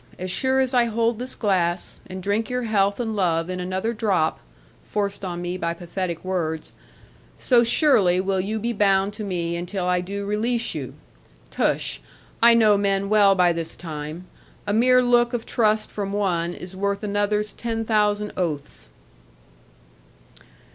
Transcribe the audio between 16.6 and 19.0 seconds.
worth another's ten thousand oaths.'